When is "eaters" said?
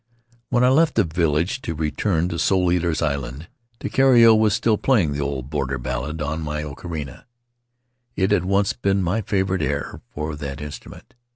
2.71-3.03